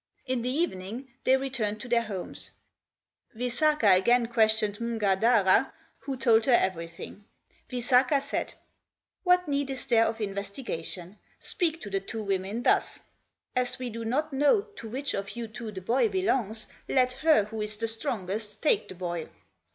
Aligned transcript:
In 0.25 0.41
the 0.41 0.49
evening 0.49 1.09
they 1.25 1.37
re 1.37 1.51
turned 1.51 1.79
to 1.81 1.87
their 1.87 2.01
homes. 2.01 2.49
Visakha 3.35 3.95
again 3.95 4.25
questioned 4.25 4.79
Mrgadhara, 4.79 5.71
who 5.99 6.17
told 6.17 6.45
her 6.45 6.55
ever3rthing. 6.57 7.21
Visakha 7.69 8.19
said, 8.19 8.53
"What 9.21 9.47
need 9.47 9.69
is 9.69 9.85
there 9.85 10.05
of 10.05 10.17
investi 10.17 10.65
gation? 10.65 11.17
Speak 11.39 11.79
to 11.81 11.91
the 11.91 11.99
two 11.99 12.23
women 12.23 12.63
thus: 12.63 12.99
*As 13.55 13.77
we 13.77 13.91
do 13.91 14.03
not 14.03 14.33
know 14.33 14.61
to 14.77 14.89
which 14.89 15.13
of 15.13 15.35
you 15.35 15.47
two 15.47 15.71
the 15.71 15.81
boy 15.81 16.09
belongs, 16.09 16.65
let 16.89 17.11
her 17.21 17.43
who 17.43 17.61
is 17.61 17.77
the 17.77 17.87
strongest 17.87 18.59
take 18.59 18.87
the 18.87 18.95
boy.' 18.95 19.29